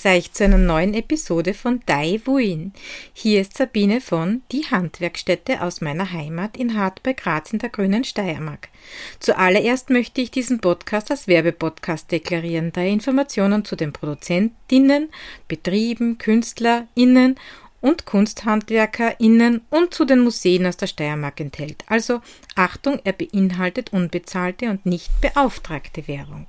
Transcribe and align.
Grüß 0.00 0.12
euch 0.12 0.32
zu 0.32 0.44
einer 0.44 0.56
neuen 0.56 0.94
Episode 0.94 1.52
von 1.52 1.80
Dai 1.84 2.20
Wuin. 2.24 2.72
Hier 3.12 3.42
ist 3.42 3.58
Sabine 3.58 4.00
von 4.00 4.40
Die 4.50 4.64
Handwerkstätte 4.64 5.60
aus 5.60 5.82
meiner 5.82 6.10
Heimat 6.10 6.56
in 6.56 6.74
Hart 6.74 7.02
bei 7.02 7.12
Graz 7.12 7.52
in 7.52 7.58
der 7.58 7.68
grünen 7.68 8.04
Steiermark. 8.04 8.68
Zuallererst 9.18 9.90
möchte 9.90 10.22
ich 10.22 10.30
diesen 10.30 10.60
Podcast 10.60 11.10
als 11.10 11.28
Werbepodcast 11.28 12.10
deklarieren, 12.10 12.72
da 12.72 12.80
er 12.80 12.88
Informationen 12.88 13.66
zu 13.66 13.76
den 13.76 13.92
Produzentinnen, 13.92 15.10
Betrieben, 15.48 16.16
KünstlerInnen 16.16 17.36
und 17.82 18.06
KunsthandwerkerInnen 18.06 19.62
und 19.68 19.92
zu 19.92 20.06
den 20.06 20.20
Museen 20.20 20.66
aus 20.66 20.78
der 20.78 20.86
Steiermark 20.86 21.40
enthält. 21.40 21.84
Also 21.88 22.22
Achtung, 22.54 23.00
er 23.04 23.12
beinhaltet 23.12 23.92
unbezahlte 23.92 24.70
und 24.70 24.86
nicht 24.86 25.10
beauftragte 25.20 26.08
Währung. 26.08 26.46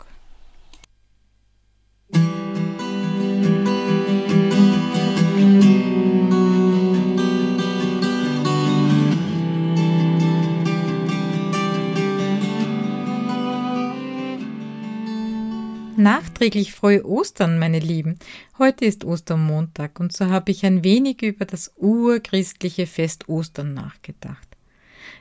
Nachträglich 16.01 16.73
frohe 16.73 17.05
Ostern, 17.05 17.59
meine 17.59 17.77
Lieben. 17.77 18.17
Heute 18.57 18.85
ist 18.85 19.05
Ostermontag 19.05 19.99
und 19.99 20.11
so 20.11 20.25
habe 20.25 20.49
ich 20.49 20.65
ein 20.65 20.83
wenig 20.83 21.21
über 21.21 21.45
das 21.45 21.73
urchristliche 21.77 22.87
Fest 22.87 23.29
Ostern 23.29 23.75
nachgedacht. 23.75 24.47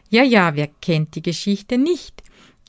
Ja, 0.09 0.23
ja, 0.23 0.57
wer 0.57 0.69
kennt 0.69 1.17
die 1.17 1.23
Geschichte 1.23 1.77
nicht, 1.77 2.23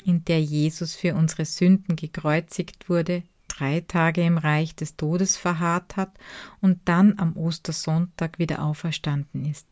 in 0.03 0.25
der 0.25 0.41
Jesus 0.41 0.93
für 0.93 1.15
unsere 1.15 1.45
Sünden 1.45 1.95
gekreuzigt 1.95 2.89
wurde, 2.89 3.23
drei 3.47 3.79
Tage 3.79 4.25
im 4.25 4.37
Reich 4.37 4.75
des 4.75 4.97
Todes 4.97 5.37
verharrt 5.37 5.95
hat 5.95 6.11
und 6.59 6.79
dann 6.83 7.17
am 7.17 7.37
Ostersonntag 7.37 8.39
wieder 8.39 8.61
auferstanden 8.61 9.45
ist. 9.45 9.67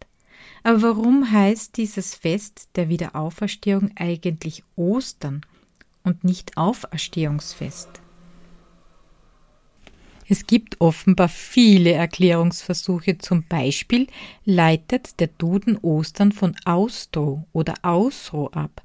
Aber 0.64 0.82
warum 0.82 1.30
heißt 1.30 1.76
dieses 1.76 2.16
Fest 2.16 2.70
der 2.78 2.88
Wiederauferstehung 2.88 3.92
eigentlich 3.98 4.64
Ostern 4.78 5.42
und 6.04 6.24
nicht 6.24 6.56
Auferstehungsfest? 6.56 7.90
Es 10.32 10.46
gibt 10.46 10.80
offenbar 10.80 11.28
viele 11.28 11.94
Erklärungsversuche. 11.94 13.18
Zum 13.18 13.44
Beispiel 13.48 14.06
leitet 14.46 15.20
der 15.20 15.28
Duden 15.28 15.78
Ostern 15.80 16.32
von 16.32 16.56
Austro 16.66 17.48
oder 17.52 17.74
Ausro 17.82 18.48
ab, 18.50 18.84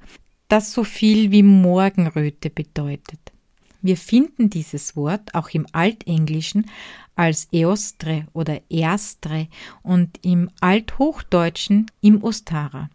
das 0.49 0.73
so 0.73 0.85
viel 0.85 1.31
wie 1.33 1.43
Morgenröte 1.43 2.49
bedeutet. 2.49 3.21
Wir 3.83 3.99
finden 3.99 4.49
dieses 4.49 4.97
Wort 4.97 5.35
auch 5.35 5.51
im 5.51 5.67
Altenglischen 5.73 6.71
als 7.15 7.49
Eostre 7.53 8.27
oder 8.33 8.63
Erstre 8.71 9.49
und 9.83 10.19
im 10.23 10.49
Althochdeutschen 10.61 11.91
im 12.01 12.25
Ostara. 12.25 12.89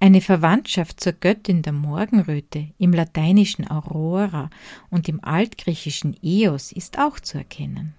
Eine 0.00 0.20
Verwandtschaft 0.20 1.00
zur 1.00 1.12
Göttin 1.12 1.62
der 1.62 1.72
Morgenröte 1.72 2.68
im 2.78 2.92
lateinischen 2.92 3.68
Aurora 3.68 4.48
und 4.90 5.08
im 5.08 5.22
altgriechischen 5.24 6.16
Eos 6.22 6.70
ist 6.70 6.98
auch 6.98 7.18
zu 7.18 7.38
erkennen. 7.38 7.94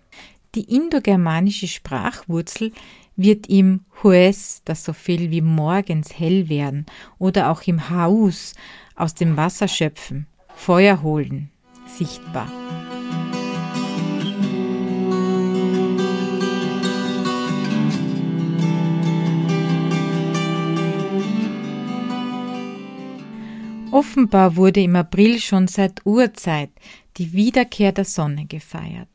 Die 0.55 0.73
indogermanische 0.73 1.67
Sprachwurzel 1.67 2.71
wird 3.17 3.47
im 3.47 3.81
Hues, 4.01 4.61
das 4.63 4.85
so 4.85 4.93
viel 4.93 5.29
wie 5.29 5.41
morgens 5.41 6.17
hell 6.17 6.47
werden, 6.47 6.85
oder 7.19 7.51
auch 7.51 7.63
im 7.63 7.89
Haus, 7.89 8.53
aus 8.95 9.13
dem 9.13 9.35
Wasser 9.35 9.67
schöpfen, 9.67 10.25
Feuer 10.55 11.01
holen, 11.03 11.51
sichtbar. 11.85 12.49
Offenbar 23.91 24.55
wurde 24.55 24.81
im 24.81 24.95
April 24.95 25.39
schon 25.39 25.67
seit 25.67 26.05
Urzeit 26.05 26.69
die 27.17 27.33
Wiederkehr 27.33 27.91
der 27.91 28.05
Sonne 28.05 28.45
gefeiert. 28.45 29.09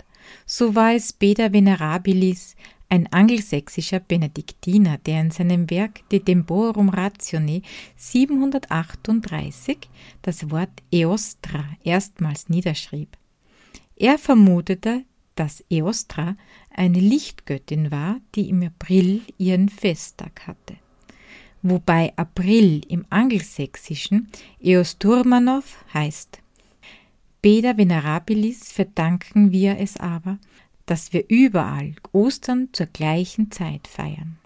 So 0.47 0.75
war 0.75 0.95
es 0.95 1.12
Beda 1.12 1.53
Venerabilis, 1.53 2.57
ein 2.89 3.07
angelsächsischer 3.13 4.01
Benediktiner, 4.01 4.99
der 4.99 5.21
in 5.21 5.31
seinem 5.31 5.71
Werk 5.71 6.09
De 6.11 6.19
Temporum 6.19 6.89
Ratione 6.89 7.63
738 7.97 9.79
das 10.23 10.51
Wort 10.51 10.83
Eostra 10.91 11.65
erstmals 11.84 12.49
niederschrieb. 12.49 13.17
Er 13.95 14.19
vermutete, 14.19 15.05
dass 15.37 15.65
Eostra 15.71 16.34
eine 16.71 16.99
Lichtgöttin 16.99 17.93
war, 17.93 18.21
die 18.34 18.49
im 18.49 18.63
April 18.65 19.23
ihren 19.39 19.69
Festtag 19.69 20.49
hatte 20.49 20.84
wobei 21.65 22.13
April 22.17 22.83
im 22.89 23.05
Angelsächsischen 23.11 24.29
Eosturmanov 24.61 25.85
heißt. 25.93 26.39
Beda 27.43 27.77
Venerabilis 27.77 28.71
verdanken 28.71 29.51
wir 29.51 29.79
es 29.79 29.97
aber, 29.97 30.39
dass 30.87 31.13
wir 31.13 31.25
überall 31.29 31.95
Ostern 32.13 32.69
zur 32.73 32.87
gleichen 32.87 33.51
Zeit 33.51 33.89
feiern. 33.89 34.39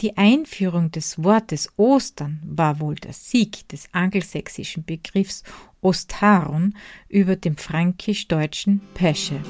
Die 0.00 0.16
Einführung 0.16 0.90
des 0.90 1.22
Wortes 1.22 1.68
Ostern 1.76 2.40
war 2.44 2.80
wohl 2.80 2.96
der 2.96 3.12
Sieg 3.12 3.68
des 3.68 3.88
angelsächsischen 3.92 4.84
Begriffs 4.84 5.44
Ostaron 5.80 6.74
über 7.08 7.36
dem 7.36 7.56
fränkisch-deutschen 7.56 8.80
Pesche. 8.94 9.40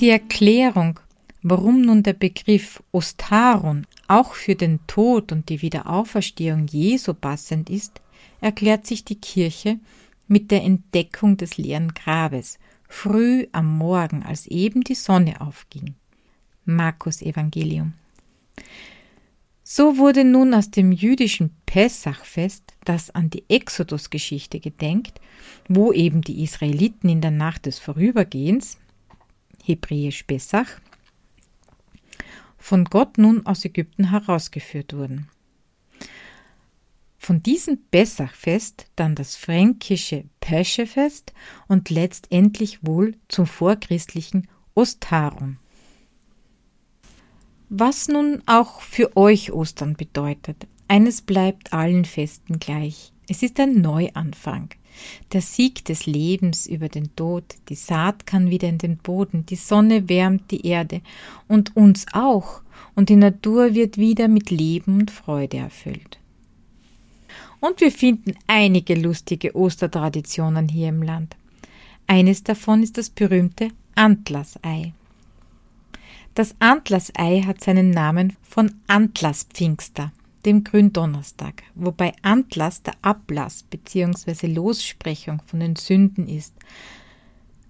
Die 0.00 0.08
Erklärung, 0.08 0.98
warum 1.42 1.82
nun 1.82 2.02
der 2.02 2.14
Begriff 2.14 2.82
Ostaron 2.90 3.86
auch 4.08 4.32
für 4.32 4.54
den 4.54 4.80
Tod 4.86 5.30
und 5.30 5.50
die 5.50 5.60
Wiederauferstehung 5.60 6.66
Jesu 6.68 7.12
passend 7.12 7.68
ist, 7.68 8.00
erklärt 8.40 8.86
sich 8.86 9.04
die 9.04 9.20
Kirche 9.20 9.78
mit 10.26 10.50
der 10.50 10.62
Entdeckung 10.62 11.36
des 11.36 11.58
leeren 11.58 11.92
Grabes, 11.92 12.58
früh 12.88 13.46
am 13.52 13.76
Morgen, 13.76 14.22
als 14.22 14.46
eben 14.46 14.84
die 14.84 14.94
Sonne 14.94 15.42
aufging. 15.42 15.94
Markus 16.64 17.20
Evangelium. 17.20 17.92
So 19.62 19.98
wurde 19.98 20.24
nun 20.24 20.54
aus 20.54 20.70
dem 20.70 20.92
jüdischen 20.92 21.50
Pessachfest, 21.66 22.64
das 22.86 23.10
an 23.10 23.28
die 23.28 23.44
Exodus-Geschichte 23.50 24.60
gedenkt, 24.60 25.20
wo 25.68 25.92
eben 25.92 26.22
die 26.22 26.42
Israeliten 26.42 27.10
in 27.10 27.20
der 27.20 27.30
Nacht 27.30 27.66
des 27.66 27.78
Vorübergehens, 27.78 28.78
hebräisch 29.64 30.26
Bessach, 30.26 30.80
von 32.58 32.84
Gott 32.84 33.18
nun 33.18 33.46
aus 33.46 33.64
Ägypten 33.64 34.10
herausgeführt 34.10 34.92
wurden. 34.94 35.28
Von 37.18 37.42
diesem 37.42 37.78
Bessachfest 37.90 38.86
dann 38.96 39.14
das 39.14 39.36
fränkische 39.36 40.24
Peschefest 40.40 41.32
und 41.68 41.90
letztendlich 41.90 42.84
wohl 42.84 43.16
zum 43.28 43.46
vorchristlichen 43.46 44.48
Ostarum. 44.74 45.58
Was 47.68 48.08
nun 48.08 48.42
auch 48.46 48.80
für 48.80 49.16
euch 49.16 49.52
Ostern 49.52 49.94
bedeutet, 49.94 50.66
eines 50.88 51.22
bleibt 51.22 51.72
allen 51.72 52.04
Festen 52.04 52.58
gleich. 52.58 53.12
Es 53.28 53.42
ist 53.44 53.60
ein 53.60 53.80
Neuanfang. 53.80 54.70
Der 55.32 55.40
Sieg 55.40 55.84
des 55.84 56.06
Lebens 56.06 56.66
über 56.66 56.88
den 56.88 57.14
Tod, 57.16 57.44
die 57.68 57.74
Saat 57.74 58.26
kann 58.26 58.50
wieder 58.50 58.68
in 58.68 58.78
den 58.78 58.96
Boden, 58.96 59.46
die 59.46 59.56
Sonne 59.56 60.08
wärmt 60.08 60.50
die 60.50 60.66
Erde 60.66 61.00
und 61.48 61.76
uns 61.76 62.06
auch, 62.12 62.62
und 62.94 63.08
die 63.08 63.16
Natur 63.16 63.74
wird 63.74 63.98
wieder 63.98 64.28
mit 64.28 64.50
Leben 64.50 65.00
und 65.00 65.10
Freude 65.10 65.58
erfüllt. 65.58 66.18
Und 67.60 67.80
wir 67.80 67.92
finden 67.92 68.34
einige 68.46 68.94
lustige 68.94 69.54
Ostertraditionen 69.54 70.68
hier 70.68 70.88
im 70.88 71.02
Land. 71.02 71.36
Eines 72.06 72.42
davon 72.42 72.82
ist 72.82 72.98
das 72.98 73.10
berühmte 73.10 73.68
Antlasei. 73.94 74.94
Das 76.34 76.54
Antlasei 76.58 77.42
hat 77.42 77.62
seinen 77.62 77.90
Namen 77.90 78.36
von 78.42 78.72
Antlaspfingster 78.86 80.12
dem 80.44 80.64
Gründonnerstag, 80.64 81.62
wobei 81.74 82.12
Antlass 82.22 82.82
der 82.82 82.94
Ablass 83.02 83.62
bzw. 83.62 84.46
Lossprechung 84.46 85.42
von 85.46 85.60
den 85.60 85.76
Sünden 85.76 86.28
ist. 86.28 86.54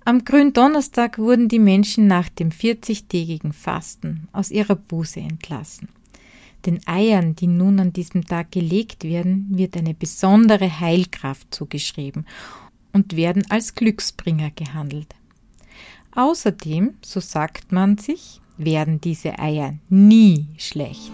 Am 0.04 0.24
Gründonnerstag 0.24 1.18
wurden 1.18 1.48
die 1.48 1.58
Menschen 1.58 2.06
nach 2.06 2.28
dem 2.28 2.50
40-tägigen 2.50 3.52
Fasten 3.52 4.28
aus 4.32 4.50
ihrer 4.50 4.76
Buße 4.76 5.20
entlassen. 5.20 5.88
Den 6.66 6.80
Eiern, 6.86 7.36
die 7.36 7.46
nun 7.46 7.80
an 7.80 7.92
diesem 7.92 8.24
Tag 8.24 8.52
gelegt 8.52 9.04
werden, 9.04 9.46
wird 9.50 9.76
eine 9.76 9.94
besondere 9.94 10.80
Heilkraft 10.80 11.54
zugeschrieben 11.54 12.26
und 12.92 13.16
werden 13.16 13.44
als 13.50 13.74
Glücksbringer 13.74 14.50
gehandelt. 14.50 15.14
Außerdem, 16.12 16.94
so 17.02 17.20
sagt 17.20 17.72
man 17.72 17.96
sich, 17.98 18.40
werden 18.58 19.00
diese 19.00 19.38
Eier 19.38 19.74
nie 19.88 20.48
schlecht. 20.58 21.12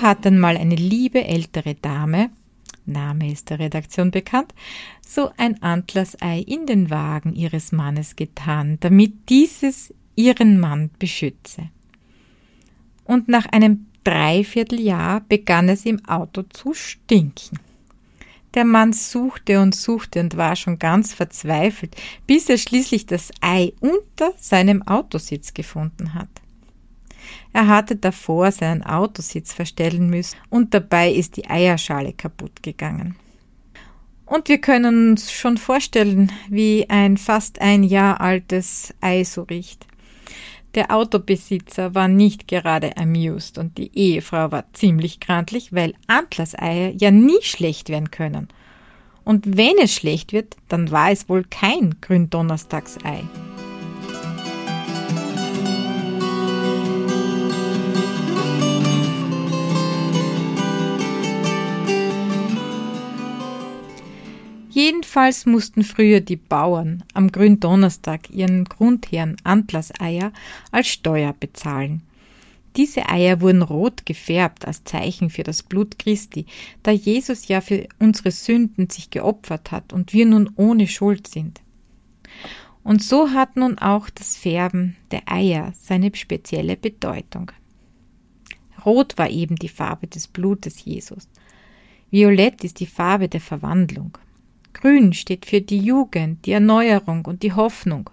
So 0.00 0.06
hat 0.06 0.24
dann 0.24 0.38
mal 0.38 0.56
eine 0.56 0.76
liebe 0.76 1.24
ältere 1.24 1.74
Dame, 1.74 2.30
Name 2.86 3.30
ist 3.30 3.50
der 3.50 3.58
Redaktion 3.58 4.10
bekannt, 4.10 4.54
so 5.06 5.30
ein 5.36 5.62
Antlersei 5.62 6.40
in 6.40 6.66
den 6.66 6.88
Wagen 6.88 7.34
ihres 7.34 7.70
Mannes 7.70 8.16
getan, 8.16 8.78
damit 8.80 9.28
dieses 9.28 9.92
ihren 10.16 10.58
Mann 10.58 10.90
beschütze. 10.98 11.68
Und 13.04 13.28
nach 13.28 13.46
einem 13.46 13.86
Dreivierteljahr 14.04 15.20
begann 15.28 15.68
es 15.68 15.84
im 15.84 16.02
Auto 16.06 16.42
zu 16.44 16.72
stinken. 16.72 17.58
Der 18.54 18.64
Mann 18.64 18.94
suchte 18.94 19.60
und 19.60 19.74
suchte 19.74 20.20
und 20.20 20.36
war 20.36 20.56
schon 20.56 20.78
ganz 20.78 21.12
verzweifelt, 21.12 21.94
bis 22.26 22.48
er 22.48 22.56
schließlich 22.56 23.04
das 23.04 23.30
Ei 23.42 23.74
unter 23.80 24.32
seinem 24.38 24.82
Autositz 24.82 25.52
gefunden 25.52 26.14
hat. 26.14 26.39
Er 27.52 27.68
hatte 27.68 27.96
davor 27.96 28.52
seinen 28.52 28.82
Autositz 28.82 29.52
verstellen 29.52 30.08
müssen 30.08 30.36
und 30.48 30.74
dabei 30.74 31.10
ist 31.10 31.36
die 31.36 31.48
Eierschale 31.48 32.12
kaputt 32.12 32.62
gegangen. 32.62 33.16
Und 34.26 34.48
wir 34.48 34.58
können 34.58 35.10
uns 35.10 35.32
schon 35.32 35.56
vorstellen, 35.56 36.30
wie 36.48 36.88
ein 36.88 37.16
fast 37.16 37.60
ein 37.60 37.82
Jahr 37.82 38.20
altes 38.20 38.94
Ei 39.00 39.24
so 39.24 39.42
riecht. 39.42 39.86
Der 40.76 40.94
Autobesitzer 40.94 41.96
war 41.96 42.06
nicht 42.06 42.46
gerade 42.46 42.96
amused 42.96 43.58
und 43.58 43.76
die 43.76 43.90
Ehefrau 43.92 44.52
war 44.52 44.72
ziemlich 44.72 45.18
krantlich, 45.18 45.72
weil 45.72 45.94
Antlerseier 46.06 46.92
ja 46.96 47.10
nie 47.10 47.42
schlecht 47.42 47.88
werden 47.88 48.12
können. 48.12 48.46
Und 49.24 49.56
wenn 49.56 49.78
es 49.82 49.92
schlecht 49.92 50.32
wird, 50.32 50.56
dann 50.68 50.92
war 50.92 51.10
es 51.10 51.28
wohl 51.28 51.44
kein 51.44 51.96
Gründonnerstagsei. 52.00 53.24
Jedenfalls 64.82 65.44
mussten 65.44 65.84
früher 65.84 66.22
die 66.22 66.36
Bauern 66.36 67.04
am 67.12 67.30
Gründonnerstag 67.30 68.30
ihren 68.30 68.64
Grundherren 68.64 69.36
Antlerseier 69.44 70.32
als 70.70 70.88
Steuer 70.88 71.34
bezahlen. 71.38 72.00
Diese 72.76 73.10
Eier 73.10 73.42
wurden 73.42 73.60
rot 73.60 74.06
gefärbt 74.06 74.66
als 74.66 74.82
Zeichen 74.84 75.28
für 75.28 75.42
das 75.42 75.62
Blut 75.62 75.98
Christi, 75.98 76.46
da 76.82 76.92
Jesus 76.92 77.46
ja 77.46 77.60
für 77.60 77.88
unsere 77.98 78.30
Sünden 78.30 78.88
sich 78.88 79.10
geopfert 79.10 79.70
hat 79.70 79.92
und 79.92 80.14
wir 80.14 80.24
nun 80.24 80.48
ohne 80.56 80.88
Schuld 80.88 81.26
sind. 81.26 81.60
Und 82.82 83.02
so 83.02 83.32
hat 83.32 83.56
nun 83.56 83.78
auch 83.78 84.08
das 84.08 84.38
Färben 84.38 84.96
der 85.10 85.30
Eier 85.30 85.74
seine 85.78 86.10
spezielle 86.14 86.78
Bedeutung. 86.78 87.52
Rot 88.86 89.18
war 89.18 89.28
eben 89.28 89.56
die 89.56 89.68
Farbe 89.68 90.06
des 90.06 90.26
Blutes 90.26 90.82
Jesus. 90.86 91.28
Violett 92.10 92.64
ist 92.64 92.80
die 92.80 92.86
Farbe 92.86 93.28
der 93.28 93.42
Verwandlung. 93.42 94.16
Grün 94.72 95.12
steht 95.12 95.46
für 95.46 95.60
die 95.60 95.78
Jugend, 95.78 96.46
die 96.46 96.52
Erneuerung 96.52 97.24
und 97.24 97.42
die 97.42 97.52
Hoffnung. 97.52 98.10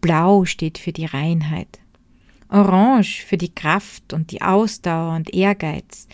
Blau 0.00 0.44
steht 0.44 0.78
für 0.78 0.92
die 0.92 1.06
Reinheit. 1.06 1.80
Orange 2.48 3.24
für 3.24 3.36
die 3.36 3.54
Kraft 3.54 4.12
und 4.12 4.30
die 4.30 4.42
Ausdauer 4.42 5.16
und 5.16 5.32
Ehrgeiz. 5.32 6.06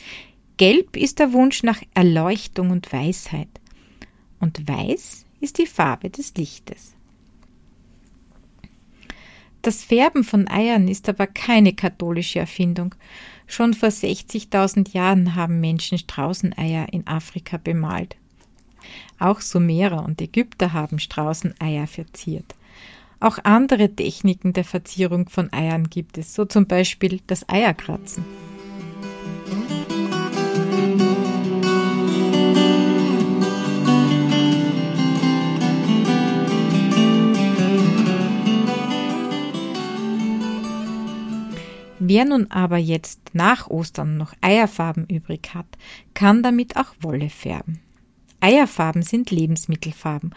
Gelb 0.57 0.97
ist 0.97 1.19
der 1.19 1.33
Wunsch 1.33 1.63
nach 1.63 1.83
Erleuchtung 1.95 2.71
und 2.71 2.93
Weisheit. 2.93 3.49
Und 4.39 4.69
weiß 4.69 5.27
ist 5.41 5.59
die 5.59 5.67
Farbe 5.67 6.11
des 6.11 6.35
Lichtes. 6.35 6.95
Das 9.63 9.85
Färben 9.85 10.25
von 10.25 10.49
Eiern 10.49 10.89
ist 10.89 11.09
aber 11.09 11.27
keine 11.27 11.75
katholische 11.75 12.39
Erfindung. 12.39 12.95
Schon 13.47 13.75
vor 13.75 13.91
60.000 13.91 14.95
Jahren 14.95 15.35
haben 15.35 15.61
Menschen 15.61 15.99
Straußeneier 15.99 16.93
in 16.93 17.07
Afrika 17.07 17.59
bemalt. 17.59 18.17
Auch 19.19 19.41
Sumerer 19.41 20.05
und 20.05 20.21
Ägypter 20.21 20.73
haben 20.73 20.99
Straußeneier 20.99 21.87
verziert. 21.87 22.55
Auch 23.21 23.39
andere 23.45 23.95
Techniken 23.95 24.55
der 24.55 24.65
Verzierung 24.65 25.29
von 25.29 25.53
Eiern 25.53 25.91
gibt 25.91 26.17
es, 26.17 26.35
so 26.35 26.47
zum 26.47 26.67
Beispiel 26.67 27.21
das 27.27 27.49
Eierkratzen. 27.49 28.25
Wer 42.03 42.25
nun 42.25 42.51
aber 42.51 42.79
jetzt 42.79 43.21
nach 43.35 43.69
Ostern 43.69 44.17
noch 44.17 44.35
Eierfarben 44.41 45.07
übrig 45.07 45.51
hat, 45.55 45.67
kann 46.15 46.43
damit 46.43 46.77
auch 46.77 46.93
Wolle 47.01 47.29
färben. 47.29 47.81
Eierfarben 48.41 49.03
sind 49.03 49.31
Lebensmittelfarben 49.31 50.35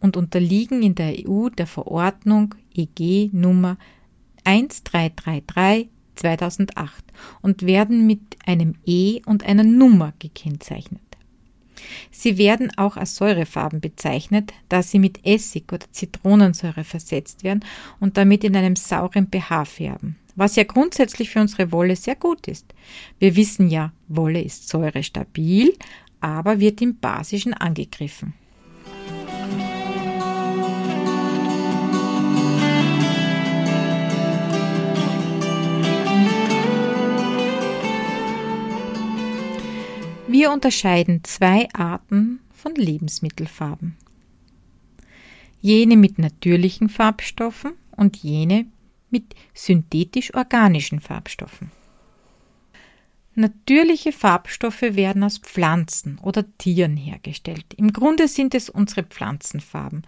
und 0.00 0.16
unterliegen 0.16 0.82
in 0.82 0.94
der 0.94 1.14
EU 1.26 1.48
der 1.48 1.66
Verordnung 1.66 2.54
EG 2.74 3.30
Nummer 3.32 3.78
1333 4.44 5.88
2008 6.16 7.04
und 7.42 7.66
werden 7.66 8.06
mit 8.06 8.20
einem 8.46 8.74
E 8.84 9.20
und 9.26 9.44
einer 9.44 9.64
Nummer 9.64 10.12
gekennzeichnet. 10.18 11.00
Sie 12.10 12.38
werden 12.38 12.70
auch 12.76 12.96
als 12.96 13.16
Säurefarben 13.16 13.80
bezeichnet, 13.80 14.52
da 14.68 14.82
sie 14.82 14.98
mit 14.98 15.26
Essig 15.26 15.72
oder 15.72 15.86
Zitronensäure 15.90 16.84
versetzt 16.84 17.44
werden 17.44 17.64
und 18.00 18.16
damit 18.16 18.44
in 18.44 18.56
einem 18.56 18.76
sauren 18.76 19.28
pH 19.28 19.64
färben, 19.66 20.16
was 20.34 20.56
ja 20.56 20.64
grundsätzlich 20.64 21.30
für 21.30 21.40
unsere 21.40 21.72
Wolle 21.72 21.96
sehr 21.96 22.16
gut 22.16 22.48
ist. 22.48 22.72
Wir 23.18 23.36
wissen 23.36 23.68
ja, 23.68 23.92
Wolle 24.08 24.40
ist 24.40 24.68
säurestabil, 24.68 25.74
aber 26.24 26.58
wird 26.58 26.80
im 26.80 26.96
Basischen 26.96 27.52
angegriffen. 27.52 28.32
Wir 40.26 40.50
unterscheiden 40.50 41.22
zwei 41.24 41.68
Arten 41.74 42.40
von 42.54 42.74
Lebensmittelfarben. 42.74 43.96
Jene 45.60 45.98
mit 45.98 46.18
natürlichen 46.18 46.88
Farbstoffen 46.88 47.74
und 47.96 48.16
jene 48.16 48.64
mit 49.10 49.34
synthetisch-organischen 49.52 51.00
Farbstoffen. 51.00 51.70
Natürliche 53.36 54.12
Farbstoffe 54.12 54.82
werden 54.82 55.24
aus 55.24 55.38
Pflanzen 55.38 56.18
oder 56.22 56.44
Tieren 56.58 56.96
hergestellt. 56.96 57.66
Im 57.76 57.92
Grunde 57.92 58.28
sind 58.28 58.54
es 58.54 58.70
unsere 58.70 59.02
Pflanzenfarben. 59.02 60.02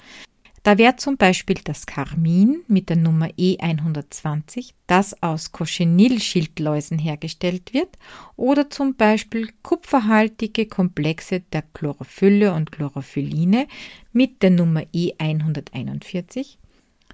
Da 0.67 0.79
wäre 0.79 0.97
zum 0.97 1.17
Beispiel 1.17 1.59
das 1.63 1.87
Karmin 1.87 2.65
mit 2.67 2.89
der 2.89 2.97
Nummer 2.97 3.27
E120, 3.27 4.73
das 4.89 5.23
aus 5.23 5.53
Cochenil-Schildläusen 5.53 6.99
hergestellt 6.99 7.73
wird, 7.73 7.97
oder 8.35 8.69
zum 8.69 8.97
Beispiel 8.97 9.51
kupferhaltige 9.63 10.67
Komplexe 10.67 11.39
der 11.53 11.63
Chlorophylle 11.63 12.53
und 12.53 12.73
Chlorophyline 12.73 13.69
mit 14.13 14.43
der 14.43 14.51
Nummer 14.51 14.83
E141, 14.93 16.57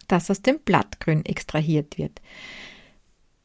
das 0.09 0.31
aus 0.31 0.40
dem 0.40 0.59
Blattgrün 0.59 1.23
extrahiert 1.26 1.99
wird. 1.99 2.23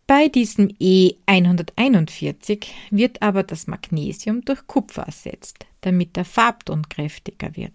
Bei 0.08 0.30
diesem 0.30 0.70
E141 0.70 2.66
wird 2.92 3.22
aber 3.22 3.44
das 3.44 3.68
Magnesium 3.68 4.40
durch 4.46 4.66
Kupfer 4.66 5.04
ersetzt, 5.04 5.66
damit 5.82 6.16
der 6.16 6.24
Farbton 6.24 6.88
kräftiger 6.88 7.54
wird. 7.58 7.74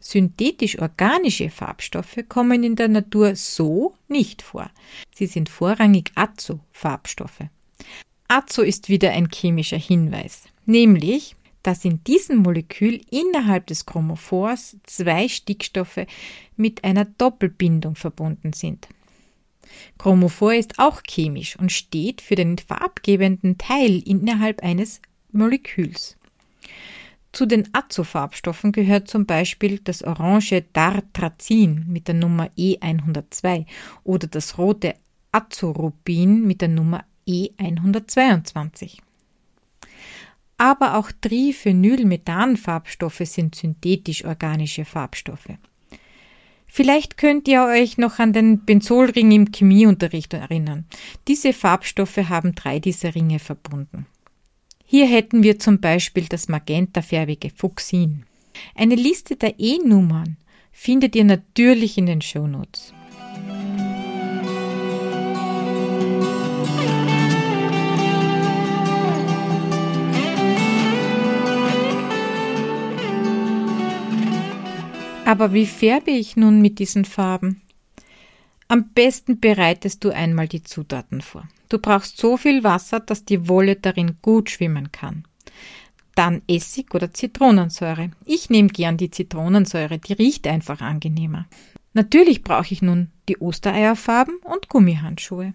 Synthetisch-organische 0.00 1.50
Farbstoffe 1.50 2.24
kommen 2.28 2.64
in 2.64 2.74
der 2.74 2.88
Natur 2.88 3.36
so 3.36 3.94
nicht 4.08 4.42
vor. 4.42 4.70
Sie 5.14 5.26
sind 5.26 5.48
vorrangig 5.48 6.10
Azo-Farbstoffe. 6.16 7.44
Azo 8.26 8.62
ist 8.62 8.88
wieder 8.88 9.12
ein 9.12 9.28
chemischer 9.32 9.78
Hinweis, 9.78 10.44
nämlich, 10.66 11.36
dass 11.62 11.84
in 11.84 12.02
diesem 12.04 12.38
Molekül 12.38 13.00
innerhalb 13.10 13.68
des 13.68 13.86
Chromophors 13.86 14.76
zwei 14.82 15.28
Stickstoffe 15.28 16.06
mit 16.56 16.82
einer 16.82 17.04
Doppelbindung 17.04 17.94
verbunden 17.94 18.52
sind. 18.52 18.88
Chromophor 19.98 20.54
ist 20.54 20.78
auch 20.78 21.02
chemisch 21.06 21.58
und 21.58 21.72
steht 21.72 22.20
für 22.20 22.34
den 22.34 22.58
farbgebenden 22.58 23.58
Teil 23.58 24.02
innerhalb 24.04 24.62
eines 24.62 25.00
Moleküls. 25.32 26.16
Zu 27.32 27.46
den 27.46 27.68
Azofarbstoffen 27.72 28.72
gehört 28.72 29.08
zum 29.08 29.26
Beispiel 29.26 29.80
das 29.80 30.02
orange 30.02 30.64
Dartrazin 30.72 31.84
mit 31.86 32.08
der 32.08 32.14
Nummer 32.14 32.50
E102 32.56 33.66
oder 34.02 34.26
das 34.26 34.58
rote 34.58 34.94
Azorubin 35.30 36.46
mit 36.46 36.62
der 36.62 36.68
Nummer 36.68 37.04
E122. 37.28 38.98
Aber 40.56 40.96
auch 40.96 41.12
Triphenylmethanfarbstoffe 41.20 43.22
sind 43.24 43.54
synthetisch-organische 43.54 44.84
Farbstoffe. 44.84 45.50
Vielleicht 46.68 47.16
könnt 47.16 47.48
ihr 47.48 47.64
euch 47.64 47.98
noch 47.98 48.18
an 48.18 48.32
den 48.32 48.64
Benzolring 48.64 49.32
im 49.32 49.50
Chemieunterricht 49.50 50.34
erinnern. 50.34 50.84
Diese 51.26 51.52
Farbstoffe 51.52 52.18
haben 52.28 52.54
drei 52.54 52.78
dieser 52.78 53.14
Ringe 53.14 53.38
verbunden. 53.38 54.06
Hier 54.84 55.06
hätten 55.06 55.42
wir 55.42 55.58
zum 55.58 55.80
Beispiel 55.80 56.26
das 56.28 56.48
magentafärbige 56.48 57.50
Fuchsin. 57.50 58.24
Eine 58.74 58.94
Liste 58.94 59.36
der 59.36 59.58
E-Nummern 59.58 60.36
findet 60.70 61.16
ihr 61.16 61.24
natürlich 61.24 61.98
in 61.98 62.06
den 62.06 62.20
Shownotes. 62.20 62.94
Aber 75.28 75.52
wie 75.52 75.66
färbe 75.66 76.10
ich 76.10 76.38
nun 76.38 76.62
mit 76.62 76.78
diesen 76.78 77.04
Farben? 77.04 77.60
Am 78.66 78.88
besten 78.94 79.38
bereitest 79.38 80.02
du 80.02 80.08
einmal 80.08 80.48
die 80.48 80.62
Zutaten 80.62 81.20
vor. 81.20 81.46
Du 81.68 81.78
brauchst 81.78 82.16
so 82.16 82.38
viel 82.38 82.64
Wasser, 82.64 83.00
dass 83.00 83.26
die 83.26 83.46
Wolle 83.46 83.76
darin 83.76 84.16
gut 84.22 84.48
schwimmen 84.48 84.90
kann. 84.90 85.24
Dann 86.14 86.40
Essig 86.48 86.94
oder 86.94 87.12
Zitronensäure. 87.12 88.10
Ich 88.24 88.48
nehme 88.48 88.70
gern 88.70 88.96
die 88.96 89.10
Zitronensäure, 89.10 89.98
die 89.98 90.14
riecht 90.14 90.46
einfach 90.46 90.80
angenehmer. 90.80 91.46
Natürlich 91.92 92.42
brauche 92.42 92.72
ich 92.72 92.80
nun 92.80 93.10
die 93.28 93.36
Ostereierfarben 93.36 94.38
und 94.44 94.70
Gummihandschuhe. 94.70 95.52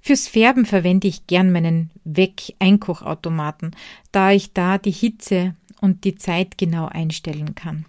Fürs 0.00 0.28
Färben 0.28 0.66
verwende 0.66 1.08
ich 1.08 1.26
gern 1.26 1.50
meinen 1.50 1.90
Weg-Einkochautomaten, 2.04 3.74
da 4.12 4.30
ich 4.30 4.52
da 4.52 4.78
die 4.78 4.92
Hitze 4.92 5.56
und 5.80 6.04
die 6.04 6.14
Zeit 6.14 6.58
genau 6.58 6.86
einstellen 6.86 7.56
kann. 7.56 7.84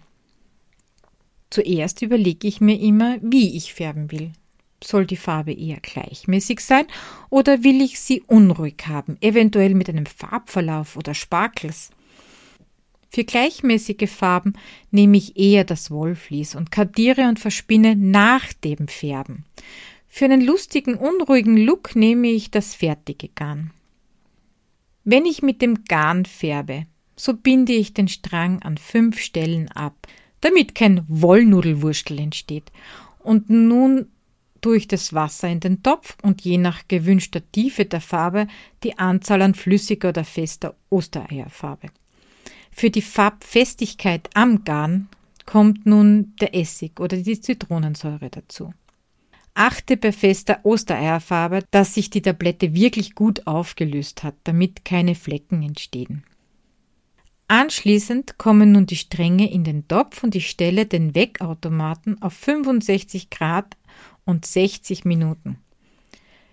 Zuerst 1.50 2.00
überlege 2.02 2.46
ich 2.46 2.60
mir 2.60 2.78
immer, 2.80 3.18
wie 3.22 3.56
ich 3.56 3.74
färben 3.74 4.10
will. 4.10 4.32
Soll 4.82 5.04
die 5.04 5.16
Farbe 5.16 5.52
eher 5.52 5.80
gleichmäßig 5.80 6.60
sein 6.60 6.86
oder 7.28 7.64
will 7.64 7.82
ich 7.82 8.00
sie 8.00 8.22
unruhig 8.22 8.76
haben, 8.86 9.18
eventuell 9.20 9.74
mit 9.74 9.88
einem 9.88 10.06
Farbverlauf 10.06 10.96
oder 10.96 11.12
Sparkels? 11.12 11.90
Für 13.10 13.24
gleichmäßige 13.24 14.08
Farben 14.08 14.54
nehme 14.92 15.16
ich 15.16 15.36
eher 15.36 15.64
das 15.64 15.90
Wollvlies 15.90 16.54
und 16.54 16.70
kardiere 16.70 17.28
und 17.28 17.40
verspinne 17.40 17.96
nach 17.96 18.52
dem 18.52 18.86
Färben. 18.86 19.44
Für 20.08 20.26
einen 20.26 20.40
lustigen, 20.40 20.94
unruhigen 20.94 21.56
Look 21.56 21.96
nehme 21.96 22.28
ich 22.28 22.50
das 22.50 22.74
fertige 22.74 23.28
Garn. 23.28 23.72
Wenn 25.04 25.26
ich 25.26 25.42
mit 25.42 25.60
dem 25.60 25.84
Garn 25.84 26.24
färbe, 26.24 26.86
so 27.16 27.34
binde 27.34 27.72
ich 27.72 27.94
den 27.94 28.08
Strang 28.08 28.62
an 28.62 28.78
fünf 28.78 29.18
Stellen 29.18 29.68
ab, 29.72 30.06
damit 30.40 30.74
kein 30.74 31.04
Wollnudelwurstel 31.08 32.18
entsteht. 32.18 32.72
Und 33.18 33.50
nun 33.50 34.06
durch 34.60 34.88
das 34.88 35.14
Wasser 35.14 35.48
in 35.48 35.60
den 35.60 35.82
Topf 35.82 36.16
und 36.22 36.42
je 36.42 36.58
nach 36.58 36.86
gewünschter 36.88 37.40
Tiefe 37.52 37.84
der 37.84 38.00
Farbe 38.00 38.46
die 38.82 38.98
Anzahl 38.98 39.42
an 39.42 39.54
flüssiger 39.54 40.10
oder 40.10 40.24
fester 40.24 40.74
Ostereierfarbe. 40.90 41.88
Für 42.70 42.90
die 42.90 43.02
Farbfestigkeit 43.02 44.28
am 44.34 44.64
Garn 44.64 45.08
kommt 45.46 45.86
nun 45.86 46.34
der 46.40 46.54
Essig 46.54 47.00
oder 47.00 47.16
die 47.16 47.40
Zitronensäure 47.40 48.30
dazu. 48.30 48.72
Achte 49.54 49.96
bei 49.96 50.12
fester 50.12 50.60
Ostereierfarbe, 50.62 51.64
dass 51.70 51.94
sich 51.94 52.08
die 52.08 52.22
Tablette 52.22 52.72
wirklich 52.72 53.14
gut 53.14 53.46
aufgelöst 53.46 54.22
hat, 54.22 54.36
damit 54.44 54.84
keine 54.84 55.14
Flecken 55.14 55.62
entstehen. 55.62 56.22
Anschließend 57.50 58.38
kommen 58.38 58.70
nun 58.70 58.86
die 58.86 58.94
Stränge 58.94 59.50
in 59.50 59.64
den 59.64 59.88
Topf 59.88 60.22
und 60.22 60.36
ich 60.36 60.48
stelle 60.48 60.86
den 60.86 61.16
Wegautomaten 61.16 62.22
auf 62.22 62.32
65 62.34 63.28
Grad 63.28 63.76
und 64.24 64.46
60 64.46 65.04
Minuten. 65.04 65.58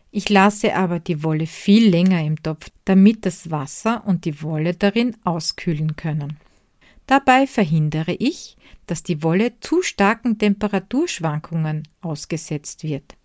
Ich 0.10 0.27
lasse 0.30 0.75
aber 0.75 1.00
die 1.00 1.24
Wolle 1.24 1.46
viel 1.46 1.88
länger 1.88 2.24
im 2.24 2.42
Topf, 2.42 2.72
damit 2.84 3.27
das 3.27 3.51
Wasser 3.51 4.08
und 4.08 4.25
die 4.25 4.42
Wolle 4.42 4.74
darin 4.74 5.16
auskühlen 5.24 5.96
können. 5.98 6.38
Dabei 7.06 7.46
verhindere 7.46 8.13
ich, 8.13 8.58
dass 8.88 9.04
die 9.04 9.22
Wolle 9.22 9.60
zu 9.60 9.84
starken 9.84 10.39
Temperaturschwankungen 10.39 11.88
ausgesetzt 12.01 12.84
wird. 12.84 13.16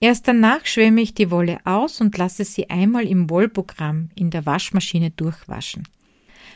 Erst 0.00 0.28
danach 0.28 0.64
schwemme 0.64 1.02
ich 1.02 1.12
die 1.12 1.30
Wolle 1.30 1.58
aus 1.66 2.00
und 2.00 2.16
lasse 2.16 2.46
sie 2.46 2.70
einmal 2.70 3.06
im 3.06 3.28
Wollprogramm 3.28 4.08
in 4.14 4.30
der 4.30 4.46
Waschmaschine 4.46 5.10
durchwaschen. 5.10 5.86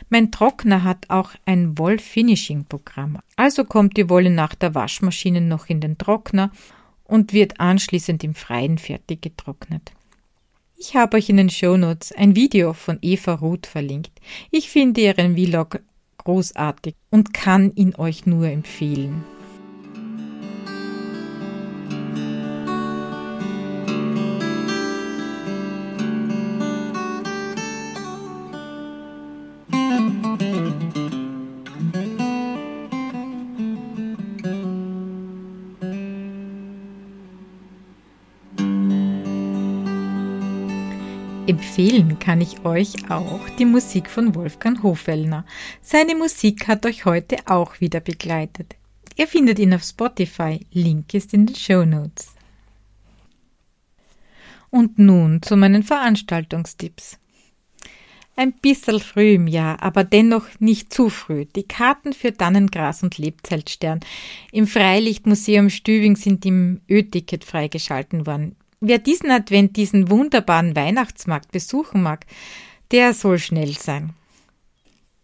Mein 0.09 0.31
Trockner 0.31 0.83
hat 0.83 1.09
auch 1.09 1.31
ein 1.45 1.77
Wollfinishing-Programm. 1.77 3.19
Also 3.35 3.63
kommt 3.65 3.97
die 3.97 4.09
Wolle 4.09 4.29
nach 4.29 4.55
der 4.55 4.75
Waschmaschine 4.75 5.41
noch 5.41 5.67
in 5.67 5.81
den 5.81 5.97
Trockner 5.97 6.51
und 7.03 7.33
wird 7.33 7.59
anschließend 7.59 8.23
im 8.23 8.35
Freien 8.35 8.77
fertig 8.77 9.21
getrocknet. 9.21 9.91
Ich 10.77 10.95
habe 10.95 11.17
euch 11.17 11.29
in 11.29 11.37
den 11.37 11.49
Shownotes 11.49 12.13
ein 12.13 12.35
Video 12.35 12.73
von 12.73 12.99
Eva 13.01 13.33
Ruth 13.33 13.67
verlinkt. 13.67 14.13
Ich 14.49 14.69
finde 14.69 15.01
ihren 15.01 15.35
Vlog 15.35 15.81
großartig 16.17 16.95
und 17.09 17.33
kann 17.33 17.73
ihn 17.75 17.95
euch 17.95 18.25
nur 18.25 18.47
empfehlen. 18.47 19.23
Empfehlen 41.59 42.17
kann 42.19 42.39
ich 42.39 42.63
euch 42.63 43.11
auch 43.11 43.49
die 43.57 43.65
Musik 43.65 44.09
von 44.09 44.33
Wolfgang 44.33 44.81
Hofellner. 44.81 45.45
Seine 45.81 46.15
Musik 46.15 46.69
hat 46.69 46.85
euch 46.85 47.03
heute 47.03 47.35
auch 47.47 47.81
wieder 47.81 47.99
begleitet. 47.99 48.77
Ihr 49.17 49.27
findet 49.27 49.59
ihn 49.59 49.73
auf 49.73 49.83
Spotify. 49.83 50.65
Link 50.71 51.13
ist 51.13 51.33
in 51.33 51.47
den 51.47 51.57
Show 51.57 51.83
Notes. 51.83 52.33
Und 54.69 54.99
nun 54.99 55.41
zu 55.41 55.57
meinen 55.57 55.83
Veranstaltungstipps. 55.83 57.19
Ein 58.37 58.53
bisschen 58.53 59.01
früh 59.01 59.33
im 59.33 59.47
Jahr, 59.47 59.83
aber 59.83 60.05
dennoch 60.05 60.45
nicht 60.59 60.93
zu 60.93 61.09
früh. 61.09 61.43
Die 61.43 61.67
Karten 61.67 62.13
für 62.13 62.33
Tannengras 62.33 63.03
und 63.03 63.17
Lebzeltstern 63.17 63.99
im 64.53 64.65
Freilichtmuseum 64.65 65.69
Stübing 65.69 66.15
sind 66.15 66.45
im 66.45 66.79
Ö-Ticket 66.89 67.43
freigeschalten 67.43 68.25
worden. 68.25 68.55
Wer 68.81 68.99
diesen 68.99 69.29
Advent, 69.29 69.75
diesen 69.75 70.09
wunderbaren 70.09 70.75
Weihnachtsmarkt 70.75 71.51
besuchen 71.51 72.01
mag, 72.01 72.25
der 72.91 73.13
soll 73.13 73.37
schnell 73.37 73.73
sein. 73.73 74.13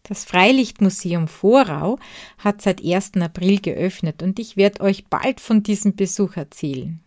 Das 0.03 0.25
Freilichtmuseum 0.25 1.27
Vorau 1.27 1.97
hat 2.37 2.61
seit 2.61 2.83
1. 2.83 3.13
April 3.15 3.59
geöffnet 3.59 4.21
und 4.21 4.37
ich 4.39 4.55
werde 4.55 4.81
euch 4.81 5.05
bald 5.05 5.39
von 5.39 5.63
diesem 5.63 5.95
Besuch 5.95 6.35
erzählen. 6.35 6.99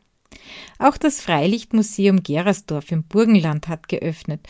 Auch 0.78 0.96
das 0.96 1.20
Freilichtmuseum 1.20 2.22
Gerersdorf 2.22 2.90
im 2.90 3.04
Burgenland 3.04 3.68
hat 3.68 3.88
geöffnet 3.88 4.40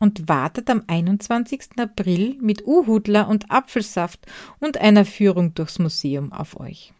und 0.00 0.28
wartet 0.28 0.68
am 0.68 0.82
21. 0.86 1.78
April 1.78 2.36
mit 2.40 2.66
Uhudler 2.66 3.28
und 3.28 3.50
Apfelsaft 3.50 4.26
und 4.60 4.78
einer 4.78 5.04
Führung 5.04 5.54
durchs 5.54 5.78
Museum 5.78 6.32
auf 6.32 6.60
euch. 6.60 6.92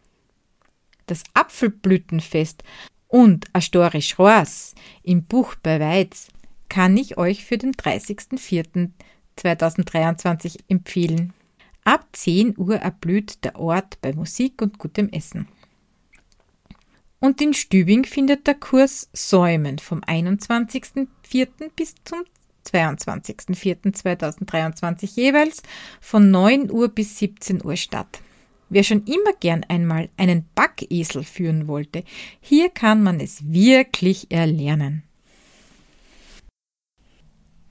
Das 1.07 1.23
Apfelblütenfest 1.35 2.63
und 3.15 3.47
Astorisch 3.53 4.19
Roas 4.19 4.75
im 5.05 5.23
Buch 5.23 5.55
bei 5.63 5.79
Weiz 5.79 6.27
kann 6.69 6.97
ich 6.97 7.17
euch 7.17 7.45
für 7.45 7.57
den 7.57 7.71
30.04.2023 7.71 10.59
empfehlen. 10.67 11.33
Ab 11.85 12.09
10 12.11 12.59
Uhr 12.59 12.75
erblüht 12.75 13.45
der 13.45 13.61
Ort 13.61 14.01
bei 14.01 14.13
Musik 14.15 14.61
und 14.63 14.81
gutem 14.81 15.11
Essen. 15.11 15.47
Und 17.21 17.41
in 17.41 17.55
Stübing 17.55 18.05
findet 18.05 18.49
der 18.49 18.57
Kurs 18.57 19.09
Säumen 19.13 19.79
vom 19.79 20.01
21.04. 20.01 21.07
bis 21.77 21.95
zum 22.03 22.25
22.04.2023 22.67 25.15
jeweils 25.15 25.63
von 26.01 26.33
9 26.33 26.69
Uhr 26.69 26.89
bis 26.89 27.17
17 27.19 27.65
Uhr 27.65 27.77
statt. 27.77 28.24
Wer 28.69 28.83
schon 28.83 29.05
immer 29.05 29.33
gern 29.41 29.65
einmal 29.69 30.09
einen 30.17 30.47
Backesel 30.55 31.25
führen 31.25 31.69
wollte, 31.69 32.05
hier 32.41 32.71
kann 32.71 33.03
man 33.03 33.21
es 33.21 33.53
wirklich 33.53 34.31
erlernen. 34.31 35.03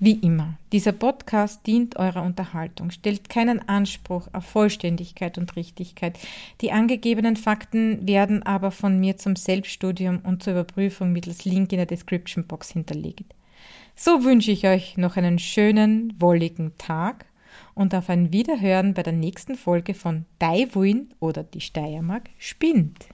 Wie 0.05 0.19
immer, 0.19 0.57
dieser 0.73 0.91
Podcast 0.91 1.65
dient 1.65 1.95
eurer 1.95 2.23
Unterhaltung, 2.23 2.91
stellt 2.91 3.29
keinen 3.29 3.69
Anspruch 3.69 4.27
auf 4.33 4.43
Vollständigkeit 4.43 5.37
und 5.37 5.55
Richtigkeit. 5.55 6.19
Die 6.59 6.73
angegebenen 6.73 7.37
Fakten 7.37 8.05
werden 8.05 8.43
aber 8.43 8.71
von 8.71 8.99
mir 8.99 9.15
zum 9.15 9.37
Selbststudium 9.37 10.19
und 10.25 10.43
zur 10.43 10.53
Überprüfung 10.53 11.13
mittels 11.13 11.45
Link 11.45 11.71
in 11.71 11.77
der 11.77 11.85
Description 11.85 12.45
Box 12.45 12.71
hinterlegt. 12.71 13.33
So 13.95 14.25
wünsche 14.25 14.51
ich 14.51 14.67
euch 14.67 14.97
noch 14.97 15.15
einen 15.15 15.39
schönen, 15.39 16.13
wolligen 16.19 16.77
Tag 16.77 17.25
und 17.73 17.93
auf 17.95 18.09
ein 18.09 18.31
Wiederhören 18.31 18.93
bei 18.93 19.03
der 19.03 19.13
nächsten 19.13 19.55
Folge 19.55 19.93
von 19.93 20.25
Daiwuin 20.39 21.13
oder 21.19 21.43
die 21.43 21.61
Steiermark 21.61 22.29
spinnt. 22.37 23.07